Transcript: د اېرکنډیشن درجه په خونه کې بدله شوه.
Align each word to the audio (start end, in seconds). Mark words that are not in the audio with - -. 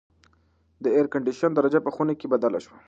د 0.83 0.85
اېرکنډیشن 0.97 1.51
درجه 1.53 1.79
په 1.83 1.91
خونه 1.95 2.13
کې 2.19 2.27
بدله 2.33 2.59
شوه. 2.63 2.77